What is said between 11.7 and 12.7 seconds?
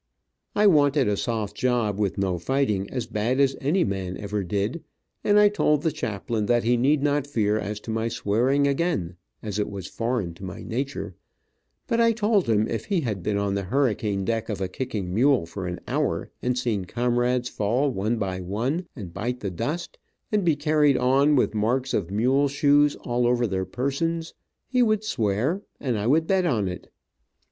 but I told him